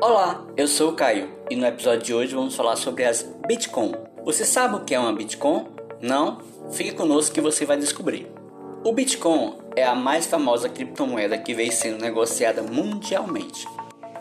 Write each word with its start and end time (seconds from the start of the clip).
Olá, 0.00 0.46
eu 0.56 0.68
sou 0.68 0.90
o 0.90 0.92
Caio 0.92 1.28
e 1.50 1.56
no 1.56 1.66
episódio 1.66 2.04
de 2.04 2.14
hoje 2.14 2.32
vamos 2.32 2.54
falar 2.54 2.76
sobre 2.76 3.04
as 3.04 3.28
Bitcoin. 3.48 3.96
Você 4.24 4.44
sabe 4.44 4.76
o 4.76 4.84
que 4.84 4.94
é 4.94 4.98
uma 4.98 5.12
Bitcoin? 5.12 5.66
Não? 6.00 6.38
Fique 6.70 6.92
conosco 6.92 7.34
que 7.34 7.40
você 7.40 7.66
vai 7.66 7.76
descobrir. 7.76 8.30
O 8.84 8.92
Bitcoin 8.92 9.54
é 9.74 9.84
a 9.84 9.96
mais 9.96 10.24
famosa 10.24 10.68
criptomoeda 10.68 11.36
que 11.36 11.52
vem 11.52 11.72
sendo 11.72 12.00
negociada 12.00 12.62
mundialmente. 12.62 13.66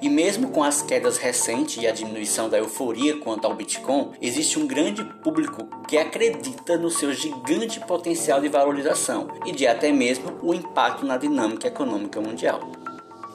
E 0.00 0.08
mesmo 0.08 0.48
com 0.48 0.64
as 0.64 0.80
quedas 0.80 1.18
recentes 1.18 1.82
e 1.82 1.86
a 1.86 1.92
diminuição 1.92 2.48
da 2.48 2.56
euforia 2.56 3.18
quanto 3.18 3.44
ao 3.44 3.54
Bitcoin, 3.54 4.12
existe 4.22 4.58
um 4.58 4.66
grande 4.66 5.04
público 5.22 5.68
que 5.86 5.98
acredita 5.98 6.78
no 6.78 6.90
seu 6.90 7.12
gigante 7.12 7.80
potencial 7.80 8.40
de 8.40 8.48
valorização 8.48 9.28
e 9.44 9.52
de 9.52 9.66
até 9.66 9.92
mesmo 9.92 10.38
o 10.42 10.54
impacto 10.54 11.04
na 11.04 11.18
dinâmica 11.18 11.68
econômica 11.68 12.18
mundial. 12.18 12.60